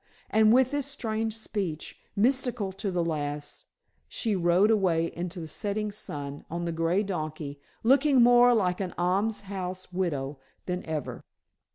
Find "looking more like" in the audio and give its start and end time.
7.83-8.79